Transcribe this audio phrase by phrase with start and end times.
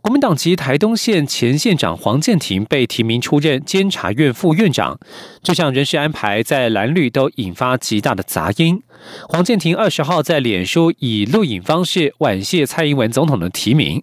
[0.00, 4.98] 国民党籍台东县前县长黄建庭被提名出任监察院副院长，
[5.42, 8.82] 这项人事安排在蓝绿都引发极大的杂音。
[9.28, 14.02] 黄建庭二十号在脸书以录影方式婉谢蔡英文总统的提名。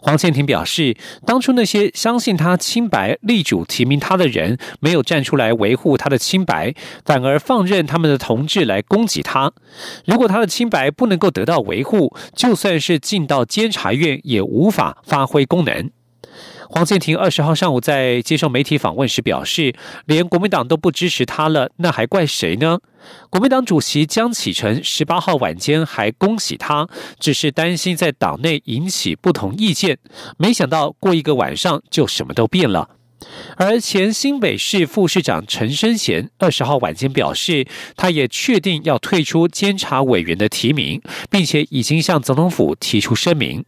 [0.00, 9.52] 黄倩婷表示，当初那些相信他清白、力主提名他的人，没有站出来维护他的清白，反而放任他们的同志来攻击他。
[10.04, 15.90] 如果他的清白不能够得到维护，就算是进到监察院，也无法发挥功能。
[16.68, 19.74] 黄建庭二十号上午在接受媒体访问时表示，
[20.06, 22.78] 连国民党都不支持他了，那还怪谁呢？
[23.30, 26.88] 国民党主席江启臣十八号晚间还恭喜他，
[27.20, 29.98] 只是担心在党内引起不同意见。
[30.36, 32.90] 没想到过一个晚上就什么都变了。
[33.56, 43.64] 而前新北市副市长陈生贤二十号晚间表示，他也确定要退出监察委员的提名，并且已经向总统府提出声明。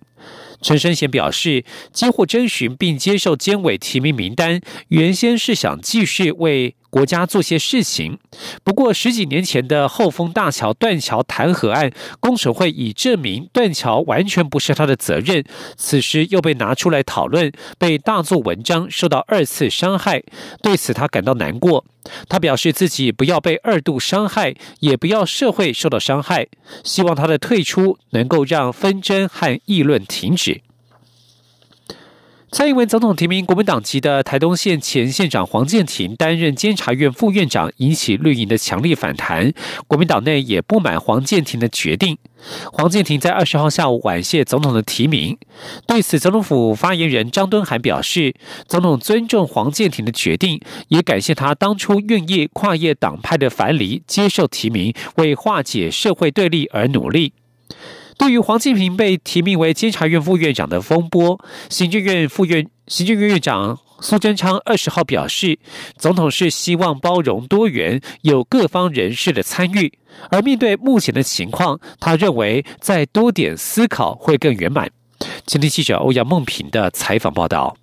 [0.60, 6.74] 陈生贤表示，几乎征询并接受监委提名名单，原先是想继续为。
[6.90, 8.18] 国家做些事情，
[8.64, 15.44] 不过十几年前的后丰大桥断桥弹劾案，公审会已证明断桥完全不是他的责任，
[15.76, 20.22] 此时又被拿出来讨论，被大做文章，受到二次伤害，
[20.62, 21.84] 对此他感到难过。
[22.28, 26.46] 他表示自己不要被二度伤害，也不要社会受到伤害，
[26.84, 30.62] 希望他的退出能够让纷争和议论停止。
[32.50, 39.52] 蔡英文总统提名国民党籍的台东县前县长黄建庭担任监察院副院长，引起绿营的强烈反弹。
[39.86, 42.16] 国民党内也不满黄建庭的决定。
[42.72, 45.36] 黄建庭在二十号下午婉谢总统的提名。
[45.86, 48.34] 对此，总统府发言人张敦涵表示，
[48.66, 50.58] 总统尊重黄建庭的决定，
[50.88, 57.34] 也感谢他当初愿意跨越党派的樊篱，接受提名，为化解社会对立而努力。
[58.18, 61.40] 对于黄庆平被提名为监察院副院长的风波，
[61.70, 65.58] 行政院副院行政院院长苏贞昌二十号表示，
[65.96, 69.92] 总统是希望包容多元，有各方人士的参与。
[70.30, 74.90] 而面对目前的情况，他认为再多点思考会更圆满。
[75.46, 77.76] 今天记者欧阳梦平的采访报道。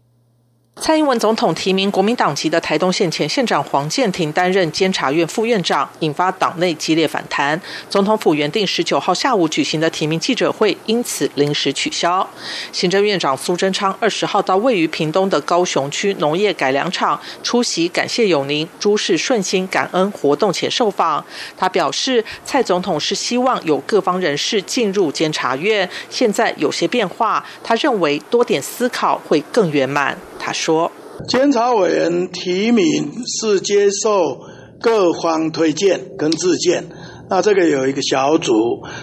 [0.82, 7.60] 蔡英文总统提名国民党籍的台东县前县长黄建庭担任监察院副院长，引发党内激烈反弹。
[7.90, 12.28] 总统府原定十九号下午举行的提名记者会因此临时取消。
[12.74, 21.26] 行政院长苏贞昌二十号到位于屏东的高雄区农业改良场出席感谢有您诸事顺心感恩活动前受访，
[21.58, 30.18] 他表示蔡总统是希望有各方人士进入监察院，现在有些变化，他认为多点思考会更圆满。
[30.40, 30.92] 他说
[31.28, 34.40] ：“监察委员提名是接受
[34.80, 36.86] 各方推荐跟自荐，
[37.30, 38.54] 那这个有一个小组。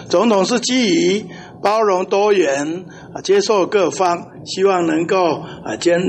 [0.09, 1.25] 总统是基于
[1.61, 5.17] 包容多元啊，接受各方，希望能够
[5.65, 5.99] 啊监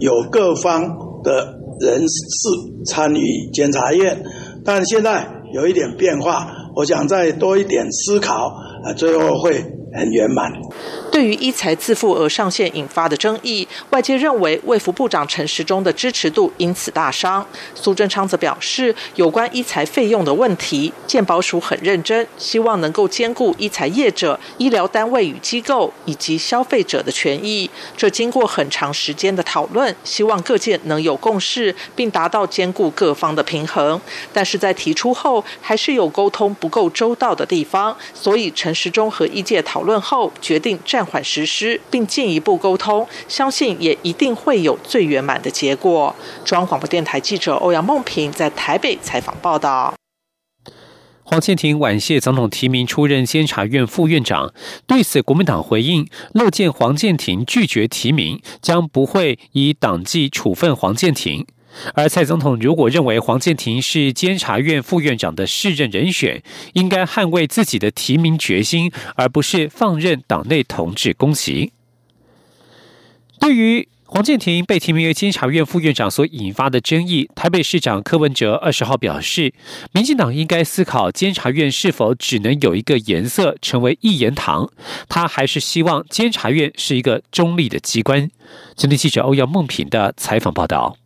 [0.00, 0.82] 有各方
[1.22, 2.48] 的人士
[2.86, 4.24] 参与监察院。
[4.64, 8.52] 但现在有一点变化，我想再多一点思考
[8.84, 10.52] 啊，最后会很圆满。”
[11.12, 17.46] 对于一财自付额上限引发的争议，外界认为卫福部长陈时中的支持度因此大伤。
[17.74, 27.70] 苏贞昌则表示，有关医财费用的问题，健保署很认真，希望能够兼顾医财业者、医疗单位与机构以及消费者的权益。
[27.96, 33.98] 这经过很长时间的讨论，希望各界能有共识，并达到兼顾各方的平衡。
[34.34, 41.06] 但是在提出后，还是有沟通不够周到的地方，所以陈时中和医界讨论后，决定暂。
[41.06, 46.12] 缓实施，并进一步沟通，相信也一定会有最圆满的结果。
[46.44, 49.94] 中央广播电台记者欧阳梦平在台北采访报道。
[51.22, 54.52] 黄建庭婉谢总统提名出任监察院副院长，
[54.88, 61.46] 对此国民党回应：乐见黄建庭拒绝提名，将不会以党纪处分黄建庭。
[61.94, 66.42] 而蔡总统如果认为黄建庭是监察院副院长的适任人选，
[66.74, 71.72] 应该捍卫自己的提名决心，而不是放任党内同志攻击。
[73.38, 79.52] 对于黄建庭被提名为监察院副院长所引发的争议，台北市长柯文哲二十号表示，
[79.92, 84.70] 民进党应该思考监察院是否只能有一个颜色，成为一言堂。
[85.08, 88.30] 他还是希望监察院是一个中立的机关。
[88.76, 90.96] 今天记者欧阳梦平的采访报道。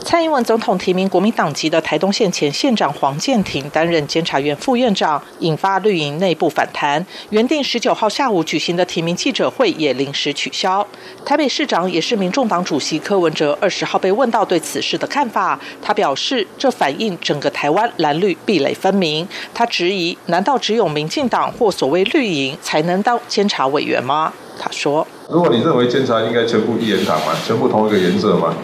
[0.00, 7.04] 蔡英文总统提名国民党籍的台东县前县长黄建庭担任监察院副院长，引发绿营内部反弹。
[7.28, 10.86] 原定十九号下午举行的提名记者会也临时取消。
[11.26, 19.28] 台北市长也是民众党主席柯文哲二十号被问到对此事的看法，他表示这反映整个台湾蓝绿壁垒分明。
[19.52, 24.32] 他质疑：难道只有民进党或所谓绿营才能当监察委员吗？
[24.58, 28.54] 他说：如果你认为监察应该全部一言堂嘛，全部同一个颜色嘛？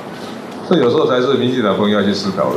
[0.69, 2.57] 这有时候才是民进党朋友要去思考的。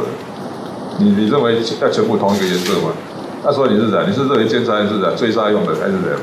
[0.99, 2.91] 你你认为要全部同一个颜色吗？
[3.41, 4.03] 那所以你是啥？
[4.05, 6.19] 你是认为监察院是啥追杀用的还是怎样？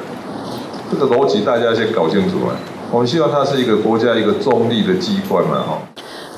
[0.91, 2.53] 这个逻辑大家先搞清楚啊！
[2.91, 5.83] 我们希望它是一个国家一个中立的机关嘛，哈。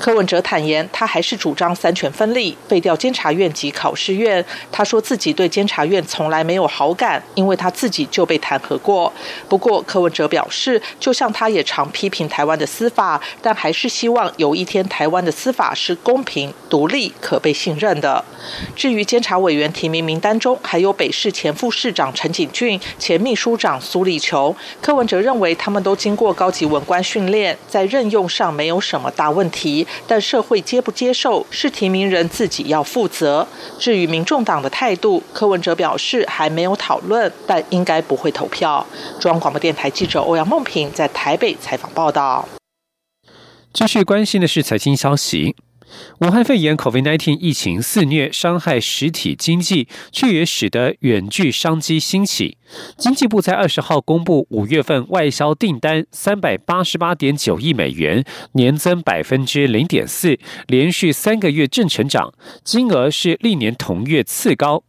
[0.01, 4.43] 柯文哲坦言，他还是主张三权分立，废掉监察院及考试院。
[4.71, 9.13] 他说自己对监察院从来没有好感，因为他自己就被弹劾过。
[9.47, 18.25] 不过，柯文哲表示，就像他也常批评台湾的司法，但还是希望有一天台湾的司法是公平、独立、可被信任的。
[18.75, 29.85] 至于监察委员提名名单中，还有北市前副市长陈景俊、前秘书长苏立球，柯文哲认为他们都经过高级文官训练，在任用上没有什么大问题。
[30.07, 33.47] 但社会接不接受是提名人自己要负责。
[33.79, 38.85] 至于民众党的态度，柯文哲表示还没有讨论，但应该不会投票。
[39.19, 42.47] 中央广播电台记者欧阳梦平在台北采访报道。
[43.73, 45.55] 继续关心的是财经消息。
[46.19, 52.57] 武汉肺炎 （COVID-19） 疫情肆虐，伤害实体经济，却也使得远距商机兴起。
[52.97, 58.23] 经济部在二十号公布五月份外销订单三百八十八点九亿美元，
[58.53, 62.33] 年增百分之零点四，连续三个月正成长，
[62.63, 64.83] 金额是历年同月次高。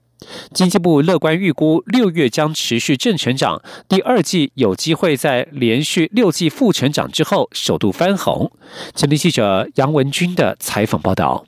[0.53, 8.51] 经济部乐观预估，六月将持续正成长，第二季有机会在连续六季负成长之后首度翻红。
[8.95, 11.45] 前天记者杨文军的采访报道。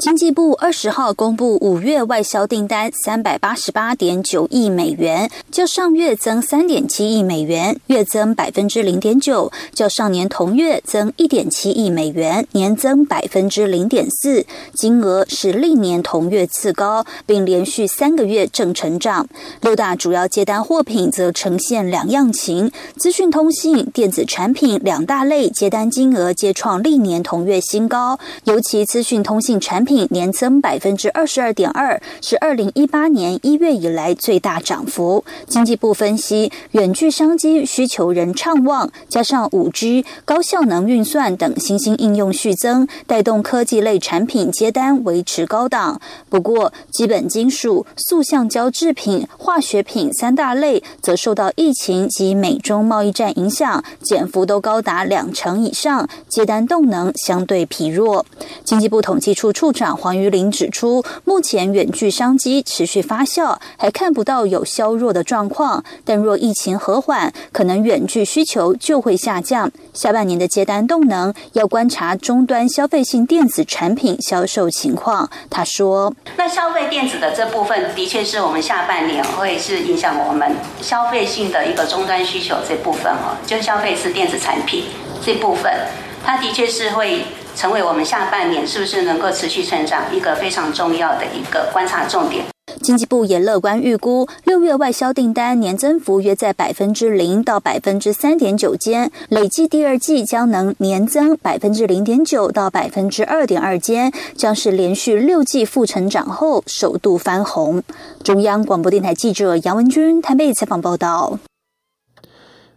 [0.00, 19.28] 经济部二十号公布五月外销订单三百八十八点九亿美元，较上月增三点七亿美元，月增百分之零点九；较上年同月增一点七亿美元，年增百分之零点四，金额是历年同月次高，并连续三个月正成长。
[19.60, 29.89] 六大主要接单货品则呈现两样情，资讯通信、电子产品两大类接单金额皆创历年同月新高，尤其资讯通信产品。
[30.10, 35.24] 年增百分之二十二点二，是二零一八年一月以来最大涨幅。
[35.46, 46.00] 经济部分析，远距商机需求仍畅旺，加上五 G、高效能运算等新兴应用续增，带动科技类产品接单维持高档。
[46.28, 58.24] 不过，基本金属、塑橡胶制品、化学品三大类则受到疫情及美中贸易战影响，减幅都高达两成以上，接单动能相对疲弱。
[58.64, 59.79] 经济部统计处处长。
[59.80, 65.82] 长黄玉玲指出，目前远距商机持续发酵，还看不到有削弱的状况。
[66.04, 69.72] 但若疫情和缓，可能远距需求就会下降。
[69.94, 75.30] 下半年的接单动能要观察终端消费性电子产品销售情况。
[75.48, 84.84] 他说：“那消费电子的这部分，的确是我们下半年会是影响我们消费性的一个终端需求这部分哦，就消费是电子产品
[85.24, 85.72] 这部分，
[86.22, 92.44] 它的确是会。”成为我们下半年是不是能够持续成长一个非常重要的一个观察重点。
[92.82, 107.82] 经济部也乐观预估，六月外销订单年增幅约在百分之零到百分之三点九间，累计第二季将能年增百分之零点九到百分之二点二间，将是连续六季负成长后首度翻红。
[108.22, 111.38] 中央广播电台记者杨文君台北采访报道。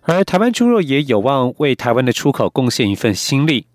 [0.01, 3.67] 而台湾猪肉也有望为台湾的出口贡献一份心力。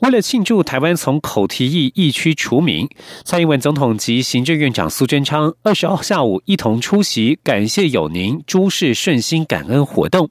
[0.00, 2.88] 为了庆祝台湾从口蹄疫疫区除名，
[3.24, 10.30] 蔡英文总统及行政院长苏贞昌二十号下午一同出席感谢有您诸事顺心感恩活动。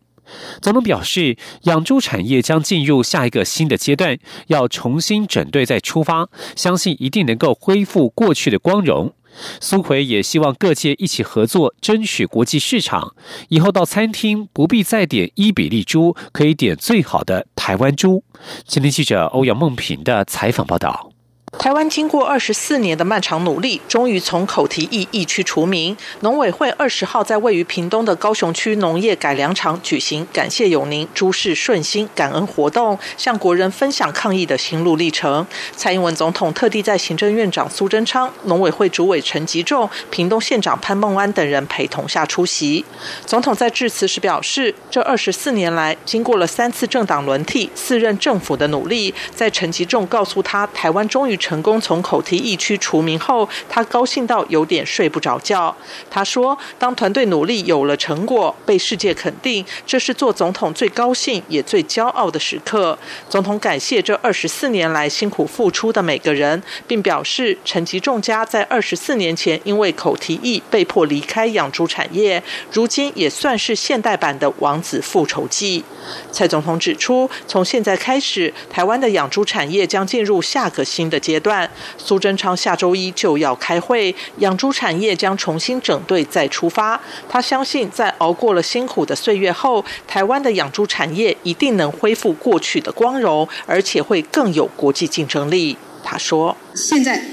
[0.61, 4.17] 总统表示，养猪产业将进入下一个新的阶段，
[4.47, 9.13] 要重新整队再出发，相信一定能够恢复过去的光荣。
[9.59, 13.13] 苏奎也希望各界一起合作，争取国际市场。
[13.49, 18.23] 以后到餐厅不必再点伊比利猪，可以点最好的台湾猪。
[18.65, 21.16] 今天记者欧阳梦平的采访报道。
[21.59, 25.97] 台湾经过二十四年的漫长努力，终于从口蹄疫疫区除名。
[26.19, 35.45] 农委会二十号在位于屏东的高雄区农业改良场举行感谢永宁、诸事顺心感恩活动，向国人分享抗疫的心路历程。
[35.75, 42.85] 蔡英文总统特地在行政院长苏贞昌、农委会主委陈吉仲、屏东县长潘孟安等人陪同下出席。
[43.25, 51.35] 总统在致辞时表示，这二十四年来，经过了三次政党轮替、四任政府的努力，在陈吉仲告诉他台湾终于。
[51.47, 55.73] 成功从口蹄疫区除名后，他高兴到有点睡不着觉。
[56.09, 62.99] 他说：“当团队努力有了成果，被世界肯定，这是做总统最高兴也最骄傲的时刻。”
[63.29, 75.85] 总统感谢这二十四年来辛苦付出的每个人，并表示陈吉仲家在二十四年前因为口蹄疫被迫离开养猪产业，如今也算是现代版的王子复仇记。
[76.29, 81.39] 蔡总统指出，从现在开始，台湾的养猪产业将进入下个新的阶。
[81.39, 86.99] 段，苏贞昌下周一就要开会，养猪产业将重新整队再出发。
[87.29, 95.77] 他相信，在熬过了辛苦的岁月后，台湾的养猪产业一定能恢复过去的光荣，而且会更有国际竞争力。
[96.03, 97.23] 他说：“现在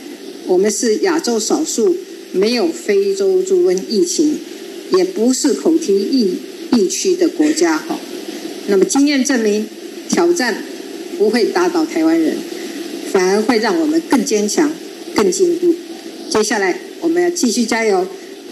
[0.47, 1.97] 我们是亚洲少数
[2.33, 4.39] 没有非洲猪瘟疫情，
[4.93, 6.39] 也不是口蹄疫
[6.73, 7.79] 疫区的国家。
[7.79, 7.97] 哈，
[8.67, 9.67] 那么经验证明，
[10.09, 10.63] 挑战
[11.17, 12.37] 不会打倒台湾人。”
[13.15, 14.69] 反而会让我们更坚强、
[15.15, 15.73] 更进步。
[16.29, 18.05] 接下来我们要继续加油，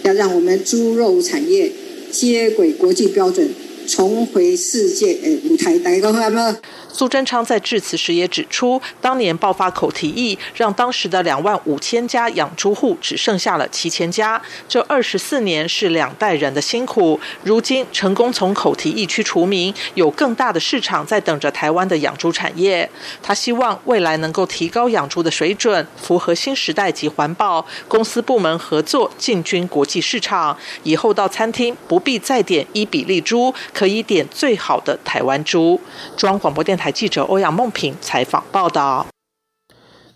[0.04, 1.72] 要让我们猪肉产业
[2.12, 3.50] 接轨国际标准。
[3.86, 6.54] 重回世界舞台，大家看到
[6.92, 14.40] 苏贞昌在致辞时也指出，当年爆发口蹄疫，让当时的两万五千家养猪户只剩下了七千家。
[14.68, 22.88] 这二十四年是两代人的辛苦，如今成功从口蹄疫区除名，有更大的市场在等着台湾的养猪产业。
[23.22, 30.56] 他希望未来能够提高养猪的水准，符合新时代及环保，公司部门合作进军国际市场。
[30.82, 33.52] 以后到餐厅不必再点伊比利猪。
[33.72, 35.80] 可以点最好的台湾猪。
[36.16, 39.06] 中央广播电台记者欧阳梦平采访报道。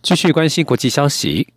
[0.02, 1.48] 继续关心国际消息，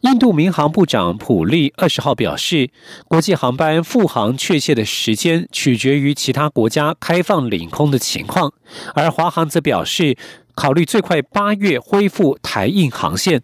[0.00, 2.70] 印度民航部长普利二十号表示，
[3.08, 8.52] 国际航班复航确切的时间取决于其他国家开放领空的情况，
[8.94, 10.16] 而华航则表示，
[10.54, 13.40] 考虑最快八月恢复台印航线。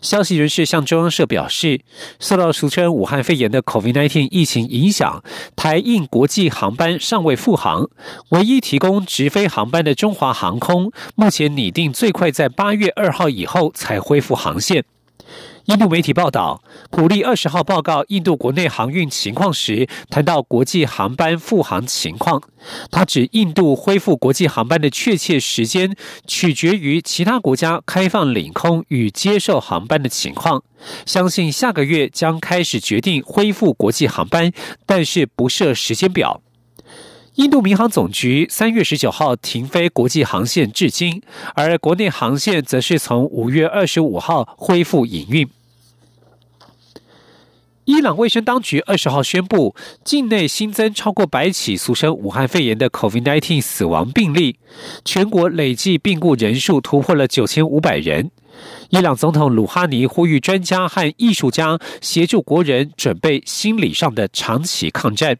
[0.00, 1.80] 消息人士向中央社表示，
[2.18, 5.22] 受到俗称武汉肺炎的 COVID-19 疫情影响，
[5.54, 7.88] 台印国际航班尚未复航。
[8.30, 14.84] 唯一提供直飞航班的中华航空，目前拟定最快在八月二号以后才恢复航线。
[15.66, 22.40] 印度媒体报道，普利二十号报告印度国内航运情况时，谈到国际航班复航情况。
[22.90, 30.62] 他指，印度恢复国际航班的确切时间取决于其他国家开放领空与接受航班的情况。
[31.04, 34.52] 相信下个月将开始决定恢复国际航班，
[34.86, 36.40] 但是不设时间表。
[37.36, 41.20] 印度民航总局三月十九号停飞国际航线至今，
[41.54, 45.46] 而国内航线则是从五月二十五号恢复营运。
[47.84, 54.58] 伊朗卫生当局二十号宣布，境内新增超过百起俗称武汉肺炎的 COVID-19 死亡病例，
[55.04, 58.30] 全国累计病故人数突破了九千五百人。
[58.88, 65.36] 伊朗总统鲁哈尼呼吁专家和艺术家协助国人准备心理上的长期抗战。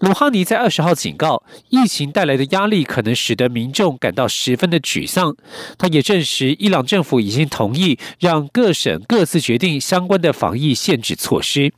[0.00, 5.36] 鲁哈尼在二十号警告，疫情带来的压力可能使得民众感到十分的沮丧。
[5.76, 11.72] 他也证实，伊朗政府已经同意让各省各自决定相关的防疫限制措施。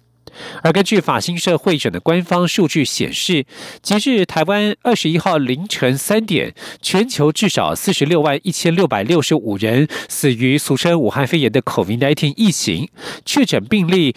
[0.62, 3.47] 而根据法新社会诊的官方数据显示，
[3.83, 12.91] 截至台湾二十一号凌晨三点，全球至少四十六万一千六百六十五人死于俗称武汉肺炎的 COVID-19 疫情，
[13.25, 14.15] 确诊病例。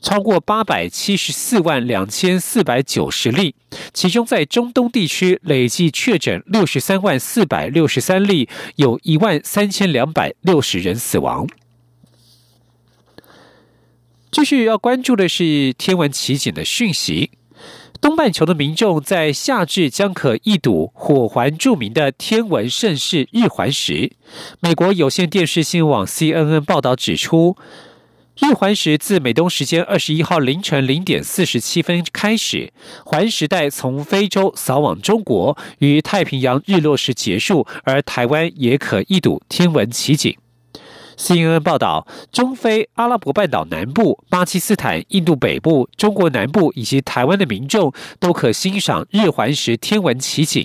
[0.00, 3.54] 超过八百七十四万两千四百九十例，
[3.92, 11.46] 其中在中东地区累计确诊六十三万四百六十三例，有一万三千两百六十人死亡。
[14.30, 17.32] 继续要关注的是天文奇景的讯息。
[18.00, 24.12] 东半球的民众在夏至将可一睹火环著名的天文盛世日环食。
[24.60, 27.56] 美国有线电视新闻网 CNN 报道指出。
[28.40, 32.72] 日环食自美东时间二十一号凌晨零点四十七分开始，
[33.04, 40.36] 环食带从非洲扫往中国，于太平洋日落时结束，而台湾也可一睹天文奇景。
[41.18, 50.64] CNN 报道，中非、阿拉伯半岛南部、巴基斯坦、印度北部、中国南部以及台湾的民众都可欣赏日环食天文奇景。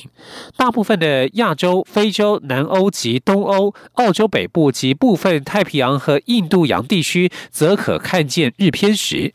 [0.55, 9.33] 大部分的亚洲、非洲、南欧及东欧、澳洲北部及部分太平洋和印度洋地区则可看见日偏食。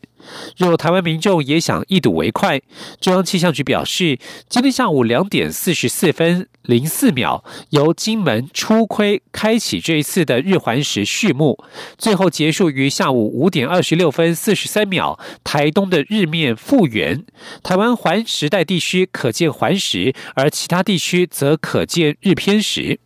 [0.57, 2.61] 若台湾民众也想一睹为快，
[2.99, 11.63] 中央气象局表示，今天下午两点四十四分零四秒，由金门初亏开启这一次的日环食序幕，
[11.97, 17.25] 最后结束于下午五点二十六分四十三秒，台东的日面复原，
[17.63, 22.99] 台湾环时代地区可见环食，而其他地区则可见日偏食。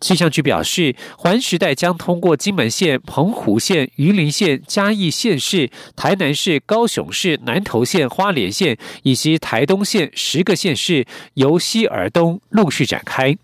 [0.00, 13.36] 气象局表示，环时代将通过金门县、澎湖县、云林县、嘉义县市、台南市、高雄市、南投县、花莲县以及台东县十个县市，由西而东陆续展开。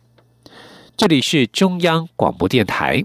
[0.96, 3.04] 这里是中央广播电台。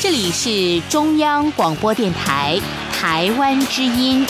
[0.00, 2.56] 这里是中央广播电台
[2.92, 4.24] 台湾之音。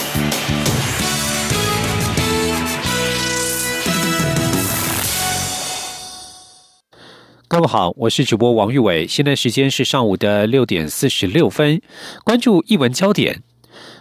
[7.46, 11.82] 各位好，我是主播王玉伟，现在时间是上午的六点四十六分，
[12.25, 13.42] 关注一文焦点。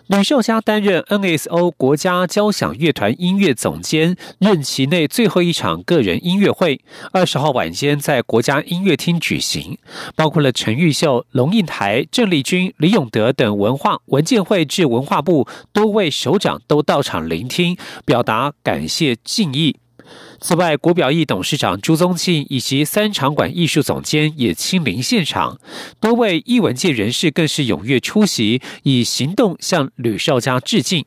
[0.08, 6.80] 吕秀佳担任 NSO 国家交响乐团音乐总监任期内最后一场个人音乐会，
[7.12, 9.78] 二十号晚间在国家音乐厅举行，
[10.16, 19.76] 包括了陈玉秀、龙应台、郑丽君、李永德等文化文件会至文化部多位首长都到场聆听，表达感谢敬意。
[20.40, 25.60] 此外，国表艺董事长朱宗庆以及三场馆艺术总监也亲临现场，
[26.00, 31.06] 多位艺文界人士更是踊跃出席，以行动向吕少佳致敬。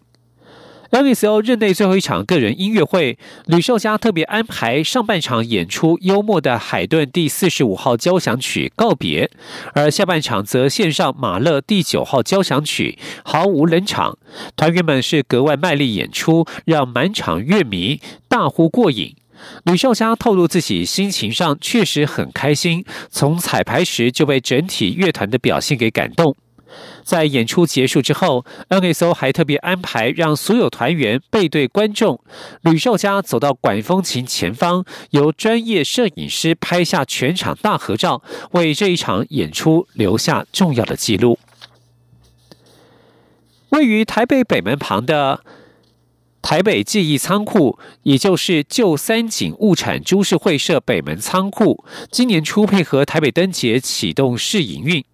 [0.90, 9.30] NSO 任内最后一场个人音乐会，吕少佳特别安排上半场演出幽默的海顿第四十五号交响曲告别，
[9.74, 14.18] 而下半场则献上马勒第九号交响曲，毫无冷场。
[14.56, 19.14] 团员们是格外卖力演出，让满场乐迷大呼过瘾。
[19.64, 26.36] 吕少佳透露自己心情上确实很开心，从彩排时就被整体乐团的表现给感动。
[27.02, 32.22] 在演出结束之后，NSO 还特别安排让所有团员背对观众，
[32.62, 38.22] 吕少佳走到管风琴前方，由专业摄影师拍下全场大合照，
[38.52, 41.38] 为这一场演出留下重要的记录。
[43.70, 45.40] 位于台北北门旁的。
[46.42, 55.04] 台北记忆仓库，也就是旧三井物产株式会社北门仓库，今年初配合台北灯节启动试营运。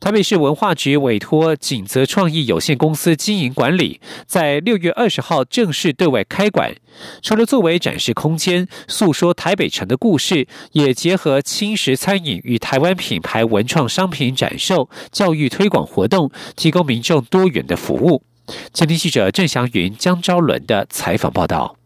[0.00, 6.74] 台北市文化局委托景泽创意有限公司经营管理，在六月二十号正式对外开馆。
[7.22, 18.24] 除了作为展示空间，诉说台北城的故事，也结合轻食餐饮与台湾品牌文创商品展售、教育推广活动，提供民众多元的服务。
[18.72, 21.76] 前天记者郑祥云、江昭伦的采访报道：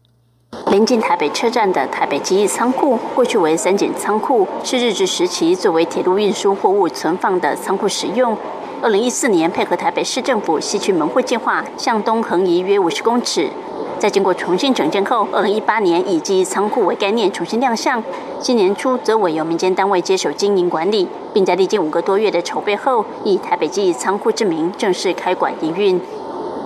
[0.71, 8.37] 临近台北车站的台北记忆仓库，过去为三井仓库，是日治时期作为铁路运输货物存放的仓库使用。
[8.81, 13.49] 二零一四年，配合台北市政府西区门户计划，向东横移约五十公尺。
[13.97, 18.03] 在经过重新整建后，二零一八年以记忆仓库为概念重新亮相。
[18.39, 25.99] 今年初，则委由民间单位接手经营管理，并在历经五个多月的筹备后，以台北记忆仓库之名正式开馆营运。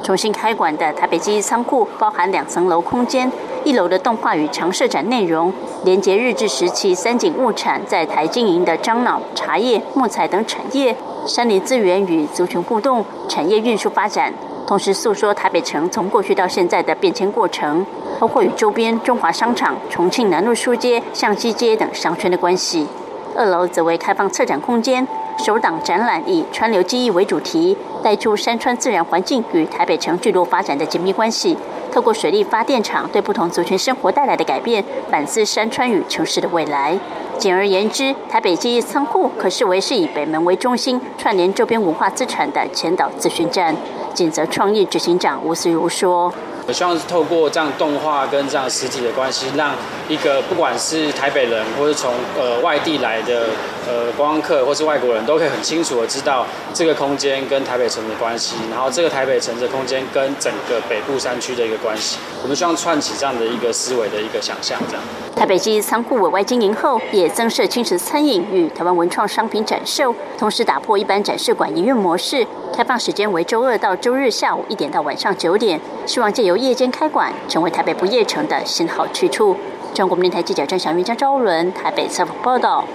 [0.03, 3.31] 重新开馆的台北记忆仓库包含两层楼空间，
[3.63, 10.95] 一楼的动画与常设展内容，连接日治时期三井物产在台经营的樟脑、茶叶、木材等产业、
[11.27, 14.33] 山林资源与族群互动、产业运输发展，
[14.65, 17.85] 同时诉说台北城从过去到现在的变迁过程，
[18.19, 22.88] 包括与周边中华商场、重庆南路书街、相机街等商圈的关系。
[23.35, 25.07] 二楼则为开放策展空间。
[25.39, 31.58] 首档展览以川流记忆为主题，带出山川自然环境与台北城聚落发展的紧密关系。
[31.93, 36.99] 透过水利发电厂对不同族群生活带来的改变，反思山川与城市的未来。
[37.38, 43.73] 简而言之，台北记忆仓库可视为是以北门为中心，串联周边文化资产的前岛资讯站。
[44.13, 46.34] 锦泽创意执行长吴思如说。
[46.67, 49.71] 我希望是透过这样动画跟这样实体的关系，让
[50.10, 53.47] 一个不管是台北人，或是从呃外地来的
[53.89, 62.19] 呃观光客，或是外国人都可以很清楚的知道这个空间跟台北城的关系，然后这个台北城的空间跟整个北部山区的一个关系。
[62.43, 65.04] 我们希望串起这样的一个思维的一个想象，这样。
[65.36, 79.56] 台北机仓库委外经营后，也增设轻食餐饮与台湾文创商品展售，同时打破一般展示馆营运模式，开放时间为周二到周日下午一点到晚上九点，希望借由夜间开馆，成为台北不夜城的新好去处。
[79.93, 82.86] 中国电台记者张小云、张昭伦台北采访报道。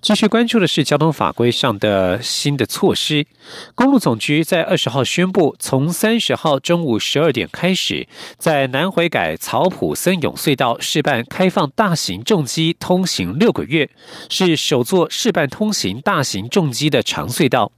[0.00, 3.26] 继续关注的是交通法规上的新的措施。
[3.74, 8.06] 公路总局在二十号宣布，从三十号中午十二点开始，
[8.38, 13.90] 在南回改草埔森永隧道试办开放大型重机通行六个月，
[14.30, 17.72] 是首座试办通行大型重机的长隧道。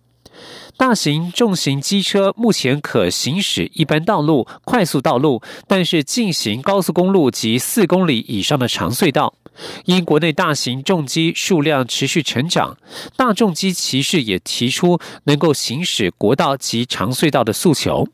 [0.76, 9.35] 大型重型机车目前可行驶一般道路、快速道路，但是进行高速公路及四公里以上的长隧道。
[9.84, 12.76] 因国内大型重机数量持续成长，
[13.16, 18.08] 大重机骑士也提出能够行驶国道及长隧道的诉求。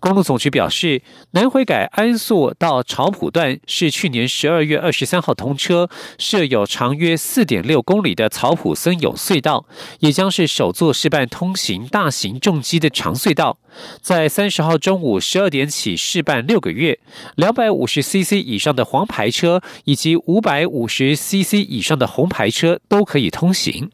[0.00, 9.66] 公路总局表示，南回改安朔到潮埔段是去年十二月二十三号通车，设有长约四点六公里的草埔森永隧道，
[9.98, 13.58] 也将是首座示范通行大型重机的长隧道。
[14.00, 16.98] 在三十号中午十二点起试办六个月，
[17.36, 23.90] 两百五十 CC 以上的黄牌车以及五百五十 CC 以上的红牌车都可以通行。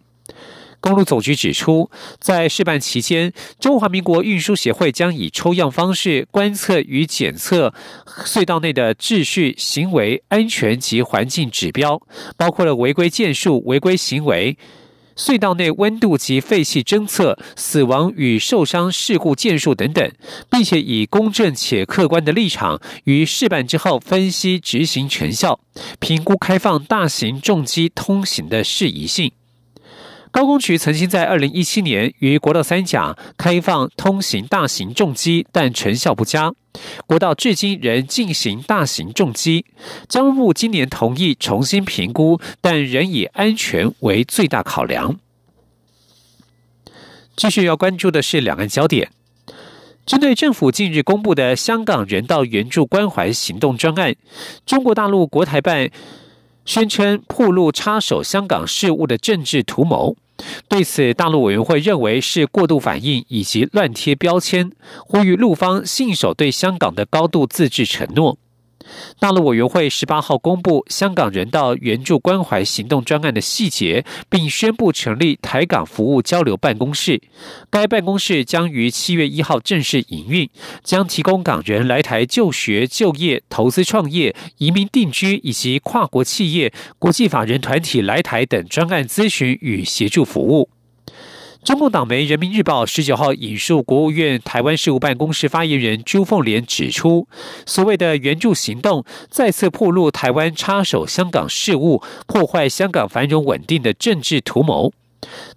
[0.87, 7.75] 公路总局指出，在试办期间，中华民国运输协会将以抽样方式观测与检测
[8.25, 12.01] 隧道内的秩序、行为、安全及环境指标，
[12.37, 14.57] 包括了违规件数、违规行为、
[15.16, 20.09] 隧道内温度及废气侦测、死亡与受伤事故件数等等，
[20.49, 25.59] 并且以公正且客观的立场，于试办之后分析执行成效，
[25.99, 29.33] 评估开放大型重机通行的适宜性。
[30.37, 36.53] 高工局曾经在二零一七年于国道三甲开放通行大型重机，但成效不佳。
[37.07, 39.64] 国道至今仍进行大型重机，
[40.11, 45.18] 交通部今年同意重新评估，但仍以安全为最大考量。
[47.35, 49.11] 继续要关注的是两岸焦点，
[50.05, 54.14] 针对政府近日公布的香港人道援助关怀行动专案，
[54.66, 55.88] 中国大陆国台办
[56.66, 60.14] 宣称铺路插手香港事务的政治图谋。
[60.68, 64.70] 对此，大陆委员会认为是过度反应以及乱贴标签，
[65.07, 68.38] 呼吁陆方信守对香港的高度自治承诺。
[69.18, 77.20] 大陆委员会十八号公布香港人道援助关怀行动专案的细节，并宣布成立台港服务交流办公室。
[77.70, 80.49] 该办公室将于七月一号正式营运，
[80.83, 90.68] 将提供港人来台就学、就业、投资创业、移民定居以及跨国企业、国际法人团体来台等专案咨询与协助服务。
[91.66, 97.26] 中共党媒《人民日报》十九号引述国务院台湾事务办公室发言人朱凤莲指出，
[97.66, 104.92] 所谓的援助行动再次暴露台湾插手香港事务、破坏香港繁荣稳定的政治图谋。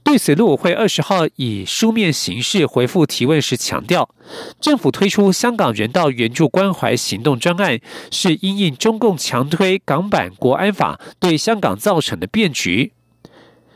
[0.03, 4.09] 对此，陆委会二十号以书面形式回复提问时强调，
[4.59, 12.93] 政府推出香港人道援助关怀行动专案，是因应中共强推港版国安法对香港造成的变局。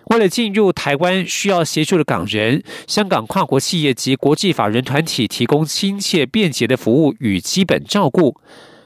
[0.08, 8.38] 为了进入台湾需要协助的港人，香港跨国企业及国际法人团体提供亲切便捷的服务与基本照顾，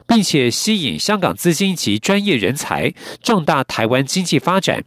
[0.08, 4.84] 并且吸引香港资金及专业人才，壮大台湾经济发展。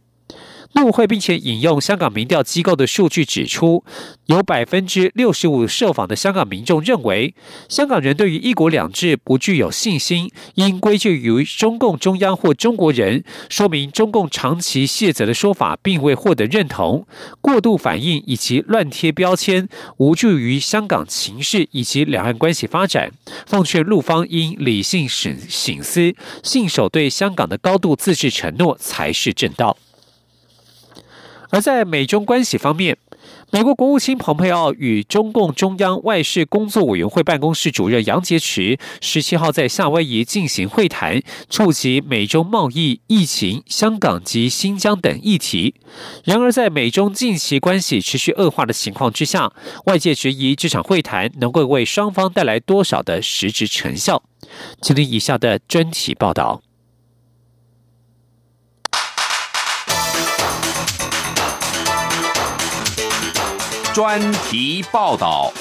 [0.73, 3.83] 陆会并且引用香港民调机构的数据指出，
[4.27, 7.35] 有百分之六十五受访的香港民众认为，
[7.67, 17.05] 香港人对于一国两制不具有信心，应归咎于中共中央或中国人，说明中共长期卸责的说法并未获得认同，
[17.41, 23.11] 过度反应以及乱贴标签，无助于香港情势以及两岸关系发展。
[23.45, 29.77] 奉劝陆方应理性审醒思，信守对香港的高度自治承诺才是正道。
[31.51, 32.97] 而在美中关系方面，
[33.51, 45.75] 美国国务卿蓬佩奥与中共中央外事工作委员会办公室主任杨洁篪十七号在夏威夷进行会谈，触及美中贸易、疫情、香港及新疆等议题。
[46.23, 49.51] 然而，在美中近期关系持续恶化的情况之下，
[49.85, 54.23] 外界质疑这场会谈能够为双方带来多少的实质成效。
[54.81, 56.61] 请听以下的专题报道。
[63.93, 65.51] 专题报道。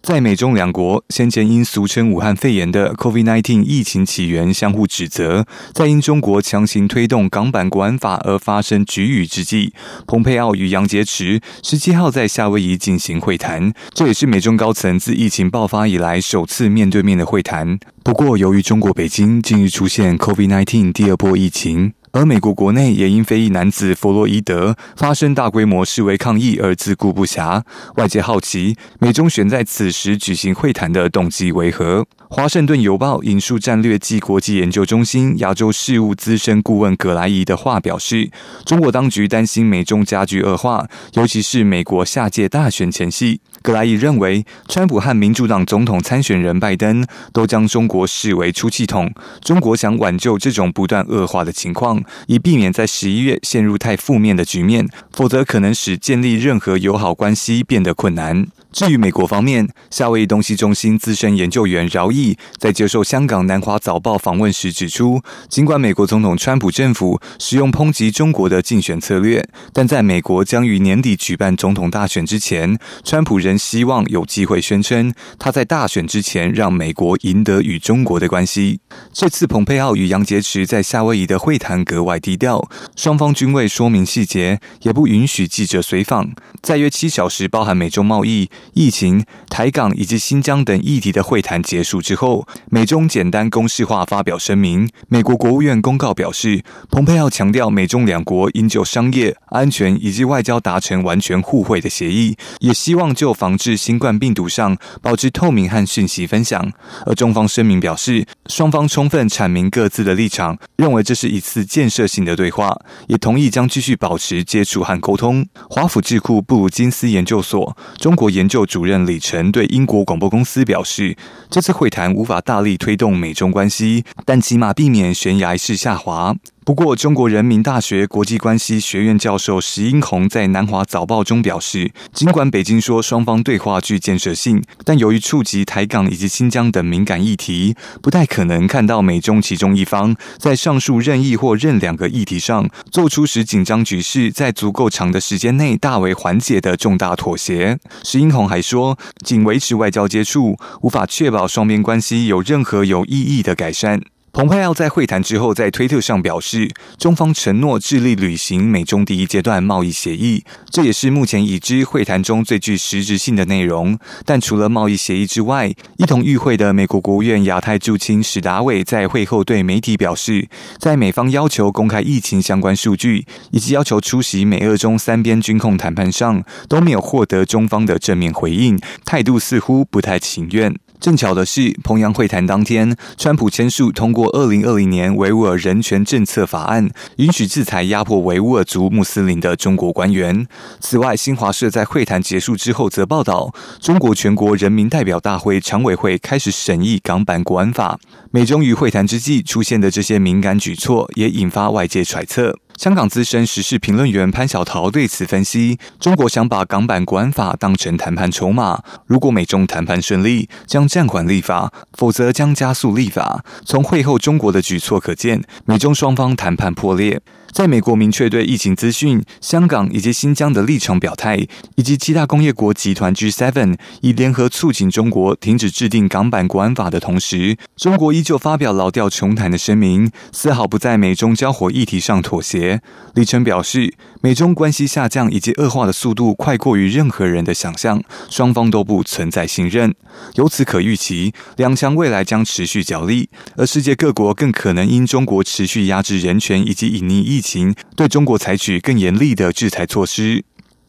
[0.00, 9.74] 在美中两国先前因俗称武汉肺炎的 COVID-19 疫情起源相互指责，在因中国强行推动港版国安法而发生局域之际，
[10.06, 17.78] 蓬佩奥与杨洁篪十七号在夏威夷进行会谈，这也是美中高层自疫情爆发以来首次面对面的会谈。
[18.02, 21.92] 不过，由于中国北京近日出现 COVID-19 第二波疫情。
[22.12, 27.62] 而美国国内也因非裔男子弗洛伊德发生大规模示威抗议而自顾不暇，
[27.96, 32.04] 外界好奇美中选在此时举行会谈的动机为何？
[32.28, 38.30] 华盛顿邮报引述战略暨国际研究中心亚洲事务资深顾问葛莱伊的话表示，
[38.64, 43.40] 中国当局担心美中加剧恶化，尤其是美国下届大选前夕。
[43.62, 49.12] 格莱伊认为，川普和民主党总统参选人拜登都将中国视为出气筒。
[49.42, 58.46] 中国想挽救这种不断恶化的情况，以避免在十一月陷入太负面的局面，否则可能使建立任何友好关系变得困难。
[58.72, 78.80] 至于美国方面，夏威夷东西中心资深研究员饶毅在接受香港南华早报访问时指出，尽管美国总统川普政府使用抨击中国的竞选策略，但在美国将于年底举办总统大选之前，川普仍希望有机会宣称他在大选之前让美国赢得与中国的关系。
[79.12, 86.30] 这次蓬佩奥与杨洁篪在夏威夷的会谈格外低调，双方均未说明细节，也不允许记者随访。
[86.62, 88.48] 在约七小时，包含美中贸易。
[88.74, 94.88] 疫情、台港以及新疆等议题的会谈结束之后，美中简单公式化发表声明。
[95.08, 106.72] 美国国务院公告表示，蓬佩奥强调美中两国应就商业、安全以及外交达成完全互惠的协议，也希望就防治新冠病毒上保持透明和讯息分享。
[107.06, 112.76] 而中方声明表示，双方充分阐明各自的立场，认为这是一次建设性的对话，
[113.08, 115.46] 也同意将继续保持接触和沟通。
[115.68, 121.16] 华府智库布鲁金斯研究所中国研就主任李晨对英国广播公司表示，
[121.48, 126.34] 这次会谈无法大力推动美中关系，但起码避免悬崖式下滑。
[126.70, 147.80] 不过，中国人民大学国际关系学院教授石英红在南华早报中表示，尽管北京说双方对话具建设性，但由于触及台港以及新疆等敏感议题，不太可能看到美中其中一方在上述任意或任两个议题上做出使紧张局势在足够长的时间内大为缓解的重大妥协。
[148.04, 154.00] 石英红还说，仅维持外交接触，无法确保双边关系有任何有意义的改善。
[154.32, 163.98] 蓬佩奥在会谈之后在推特上表示，中方承诺致力履行美中第一阶段贸易协议，这也是目前已知会谈中最具实质性的内容。
[164.24, 180.72] 但除了贸易协议之外，一同与会的美国国务院亚太驻青史达伟在会后对媒体表示，在美方要求公开疫情相关数据以及要求出席美俄中三边军控谈判上，都没有获得中方的正面回应，态度似乎不太情愿。
[181.00, 190.46] 正巧的是，彭阳会谈当天，川普签署通过二零二零年维吾尔人权政策法案，允许制裁压迫维吾尔族穆斯林的中国官员。
[190.78, 197.98] 此外，新华社在会谈结束之后则报道，中国全国人民代表大会常委会开始审议港版国安法。
[198.30, 202.54] 美中于会谈之际出现的这些敏感举措，也引发外界揣测。
[202.80, 213.44] 香港资深时事评论员潘小桃对此分析：中国想把港版国安法当成谈判筹码，如果美中谈判顺利，将暂缓立法；否则将加速立法。
[213.66, 217.20] 从会后中国的举措可见，美中双方谈判破裂。
[217.52, 232.80] 在美国明确对疫情资讯、香港以及新疆的立场表态，以及七大工业国集团 G7 以联合促请中国停止制定港版国安法的同时，中国依旧发表老调重弹的声明，丝毫不在美中交火议题上妥协。
[233.14, 239.94] 李晨表示，美中关系下降以及恶化的速度快过于任何人的想象，双方都不存在信任。
[240.34, 250.44] 由此可预期，两强未来将持续角力，而世界各国更可能因中国持续压制人权以及隐匿疫情，对中国采取更严厉的制裁措施。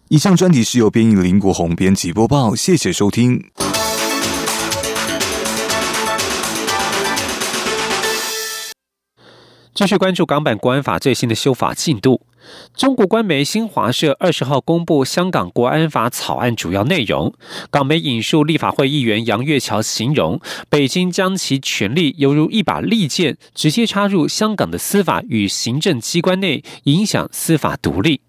[0.10, 3.42] 以上专题是由编译林国宏编辑播报，谢谢收听。
[9.74, 12.22] 继续关注港版国安法最新的修法进度。
[12.76, 17.34] 中国官媒新华社二十号公布香港国安法草案主要内容。
[17.70, 28.22] 港媒引述立法会议员杨岳桥形容，北京将其权力犹如一把利剑，直接插入香港的司法与行政机关内，影响司法独立。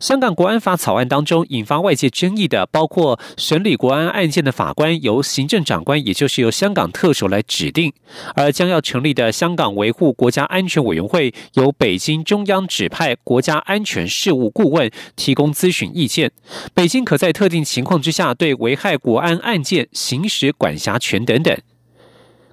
[0.00, 7.90] 香港国安法草案当中引发外界争议的，包括审理国安案件的法官由行政长官，也就是由香港特首来指定；
[8.34, 16.32] 而将要成立的香港维护国家安全委员会，由北京中央指派国家安全事务顾问提供咨询意见。
[16.72, 21.54] 北京可在特定情况之下对危害国安案件行使管辖权等等。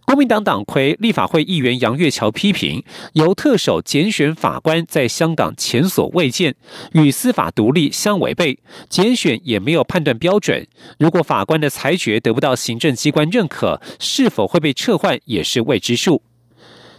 [0.07, 6.55] 国民党党魁、立法会议员杨月桥批评，由特首拣选法官在香港前所未见，
[6.93, 10.65] 与司法独立相违背，拣选也没有判断标准。
[10.97, 16.21] 如果法官的裁决得不到行政机关认可，是否会被撤换也是未知数。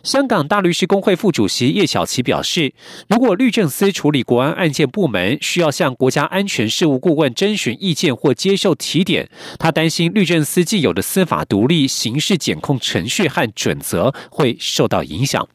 [0.02, 2.72] 香港大律师工会副主席叶小琪表示，
[3.08, 15.48] 如果律政司处理国安案件部门需要向国家安全事务顾问征询意见或接受提点，他担心律政司既有的司法独立、刑事检控程序和准则会受到影响。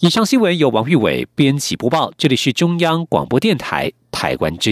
[0.00, 4.70] 以上新闻由王玉伟编辑播报，这里是中央广播电台台湾之。